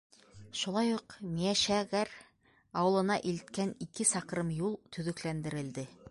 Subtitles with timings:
[0.59, 2.09] Шулай уҡ Миәшәгәр
[2.83, 5.85] ауылына илткән ике саҡрым юл төҙөкләндерелде.